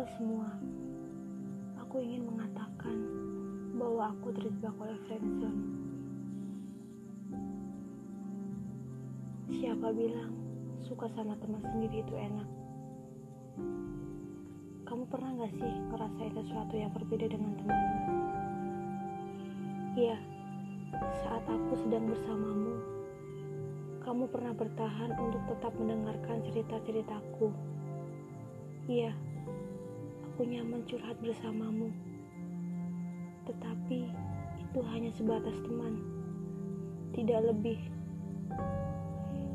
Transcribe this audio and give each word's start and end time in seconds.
Halo 0.00 0.16
semua, 0.16 0.48
aku 1.76 2.00
ingin 2.00 2.24
mengatakan 2.24 2.96
bahwa 3.76 4.08
aku 4.16 4.32
terjebak 4.32 4.72
oleh 4.80 4.96
friendzone. 5.04 5.60
Siapa 9.52 9.92
bilang 9.92 10.32
suka 10.88 11.04
sama 11.12 11.36
teman 11.44 11.60
sendiri 11.68 12.00
itu 12.00 12.16
enak? 12.16 12.48
Kamu 14.88 15.04
pernah 15.12 15.36
gak 15.36 15.52
sih 15.60 15.68
ngerasain 15.92 16.32
sesuatu 16.32 16.74
yang 16.80 16.96
berbeda 16.96 17.36
dengan 17.36 17.52
temanmu? 17.60 18.00
Iya, 20.00 20.16
saat 21.28 21.44
aku 21.44 21.76
sedang 21.76 22.08
bersamamu, 22.08 22.72
kamu 24.00 24.32
pernah 24.32 24.56
bertahan 24.56 25.12
untuk 25.20 25.44
tetap 25.44 25.76
mendengarkan 25.76 26.40
cerita-ceritaku. 26.48 27.52
Iya, 28.88 29.12
aku 30.40 30.48
nyaman 30.48 30.80
curhat 30.88 31.20
bersamamu. 31.20 31.92
Tetapi 33.44 34.08
itu 34.64 34.80
hanya 34.88 35.12
sebatas 35.12 35.52
teman, 35.60 36.00
tidak 37.12 37.44
lebih. 37.52 37.76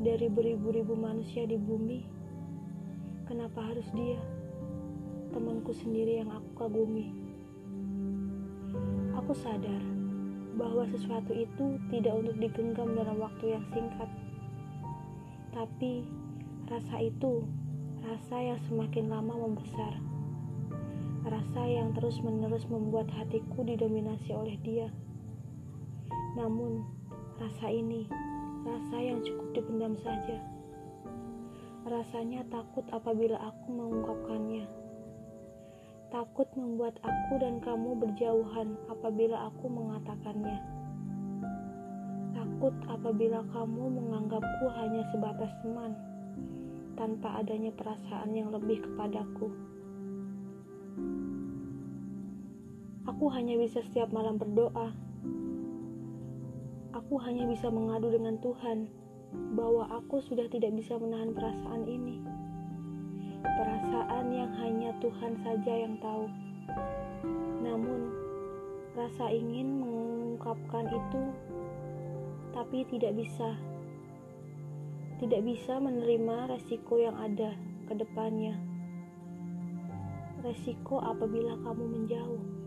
Dari 0.00 0.32
beribu-ribu 0.32 0.96
manusia 0.96 1.44
di 1.44 1.60
bumi, 1.60 2.00
kenapa 3.28 3.60
harus 3.60 3.84
dia, 3.92 4.16
temanku 5.36 5.76
sendiri 5.76 6.24
yang 6.24 6.32
aku 6.32 6.48
kagumi? 6.64 7.12
Aku 9.20 9.36
sadar 9.36 9.84
bahwa 10.56 10.88
sesuatu 10.88 11.36
itu 11.36 11.76
tidak 11.92 12.24
untuk 12.24 12.40
digenggam 12.40 12.96
dalam 12.96 13.20
waktu 13.20 13.52
yang 13.52 13.64
singkat. 13.68 14.08
Tapi 15.52 16.08
rasa 16.72 17.04
itu, 17.04 17.44
rasa 18.00 18.40
yang 18.40 18.60
semakin 18.64 19.12
lama 19.12 19.44
membesar. 19.44 20.09
Rasa 21.20 21.62
yang 21.68 21.92
terus-menerus 21.92 22.64
membuat 22.70 23.12
hatiku 23.12 23.60
didominasi 23.64 24.32
oleh 24.32 24.56
dia. 24.64 24.88
Namun, 26.38 26.84
rasa 27.36 27.68
ini 27.68 28.08
rasa 28.64 28.96
yang 29.00 29.24
cukup 29.24 29.56
dipendam 29.56 29.96
saja. 30.00 30.36
Rasanya 31.88 32.44
takut 32.52 32.84
apabila 32.92 33.40
aku 33.40 33.66
mengungkapkannya. 33.72 34.68
Takut 36.10 36.48
membuat 36.58 36.98
aku 37.00 37.38
dan 37.38 37.62
kamu 37.62 37.96
berjauhan 37.96 38.76
apabila 38.90 39.48
aku 39.48 39.70
mengatakannya. 39.70 40.58
Takut 42.36 42.74
apabila 42.90 43.40
kamu 43.54 43.84
menganggapku 43.88 44.66
hanya 44.76 45.06
sebatas 45.14 45.52
teman, 45.62 45.94
tanpa 46.98 47.40
adanya 47.40 47.72
perasaan 47.72 48.34
yang 48.36 48.52
lebih 48.52 48.84
kepadaku. 48.84 49.48
Aku 53.10 53.26
hanya 53.34 53.58
bisa 53.58 53.82
setiap 53.82 54.14
malam 54.14 54.38
berdoa 54.38 55.10
aku 57.10 57.26
hanya 57.26 57.42
bisa 57.42 57.66
mengadu 57.66 58.06
dengan 58.14 58.38
Tuhan 58.38 58.86
bahwa 59.58 59.82
aku 59.98 60.22
sudah 60.22 60.46
tidak 60.46 60.78
bisa 60.78 60.94
menahan 60.94 61.34
perasaan 61.34 61.82
ini. 61.82 62.22
Perasaan 63.42 64.30
yang 64.30 64.54
hanya 64.62 64.94
Tuhan 65.02 65.34
saja 65.42 65.74
yang 65.74 65.98
tahu. 65.98 66.30
Namun, 67.66 68.14
rasa 68.94 69.26
ingin 69.26 69.82
mengungkapkan 69.82 70.86
itu, 70.86 71.22
tapi 72.54 72.86
tidak 72.94 73.18
bisa. 73.18 73.58
Tidak 75.18 75.42
bisa 75.42 75.82
menerima 75.82 76.54
resiko 76.54 76.94
yang 76.94 77.18
ada 77.18 77.58
ke 77.90 77.94
depannya. 77.98 78.54
Resiko 80.46 81.02
apabila 81.02 81.58
kamu 81.58 81.84
menjauh. 81.90 82.59